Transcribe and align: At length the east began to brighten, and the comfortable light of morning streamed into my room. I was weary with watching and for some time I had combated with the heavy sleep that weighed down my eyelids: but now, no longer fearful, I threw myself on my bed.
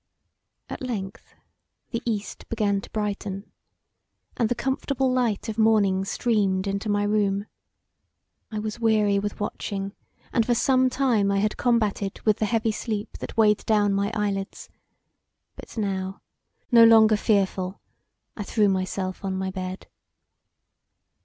At 0.67 0.81
length 0.81 1.35
the 1.91 2.01
east 2.05 2.49
began 2.49 2.81
to 2.81 2.89
brighten, 2.89 3.51
and 4.35 4.49
the 4.49 4.55
comfortable 4.55 5.13
light 5.13 5.47
of 5.47 5.59
morning 5.59 6.05
streamed 6.05 6.65
into 6.65 6.89
my 6.89 7.03
room. 7.03 7.45
I 8.49 8.57
was 8.57 8.79
weary 8.79 9.19
with 9.19 9.39
watching 9.39 9.93
and 10.33 10.43
for 10.43 10.55
some 10.55 10.89
time 10.89 11.29
I 11.31 11.37
had 11.37 11.55
combated 11.55 12.19
with 12.23 12.37
the 12.37 12.47
heavy 12.47 12.71
sleep 12.71 13.19
that 13.19 13.37
weighed 13.37 13.63
down 13.67 13.93
my 13.93 14.11
eyelids: 14.15 14.69
but 15.55 15.77
now, 15.77 16.23
no 16.71 16.83
longer 16.83 17.15
fearful, 17.15 17.79
I 18.35 18.41
threw 18.41 18.69
myself 18.69 19.23
on 19.23 19.37
my 19.37 19.51
bed. 19.51 19.85